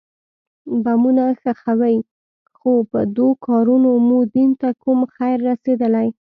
بمونه 0.83 1.25
ښخوئ 1.41 1.97
خو 2.57 2.71
په 2.91 2.99
دو 3.17 3.27
کارونو 3.45 3.89
مو 4.07 4.17
دين 4.35 4.51
ته 4.59 4.67
کوم 4.83 4.99
خير 5.15 5.37
رسېدلى. 5.49 6.07